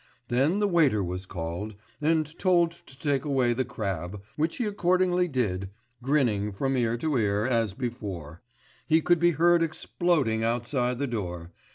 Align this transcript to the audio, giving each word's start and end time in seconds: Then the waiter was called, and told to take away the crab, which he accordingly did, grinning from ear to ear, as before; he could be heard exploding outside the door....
Then 0.29 0.57
the 0.57 0.67
waiter 0.67 1.03
was 1.03 1.27
called, 1.27 1.75
and 2.01 2.25
told 2.39 2.71
to 2.71 2.97
take 2.99 3.23
away 3.23 3.53
the 3.53 3.63
crab, 3.63 4.23
which 4.35 4.57
he 4.57 4.65
accordingly 4.65 5.27
did, 5.27 5.69
grinning 6.01 6.51
from 6.53 6.75
ear 6.75 6.97
to 6.97 7.17
ear, 7.17 7.45
as 7.45 7.75
before; 7.75 8.41
he 8.87 8.99
could 8.99 9.19
be 9.19 9.29
heard 9.29 9.61
exploding 9.61 10.43
outside 10.43 10.97
the 10.97 11.05
door.... 11.05 11.51